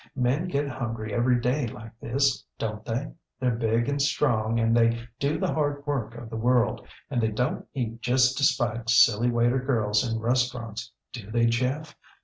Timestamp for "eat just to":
7.75-8.43